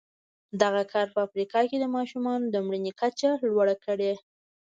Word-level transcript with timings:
دغه 0.61 0.81
کار 0.93 1.05
په 1.15 1.19
افریقا 1.27 1.61
کې 1.69 1.77
د 1.79 1.85
ماشومانو 1.95 2.45
د 2.49 2.55
مړینې 2.65 2.91
کچه 3.01 3.29
لوړه 3.47 3.75
کړې. 3.85 4.13